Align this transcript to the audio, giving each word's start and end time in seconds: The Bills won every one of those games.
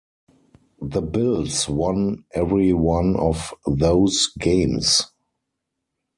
The 0.81 1.03
Bills 1.03 1.69
won 1.69 2.23
every 2.33 2.73
one 2.73 3.15
of 3.17 3.53
those 3.67 4.31
games. 4.39 5.03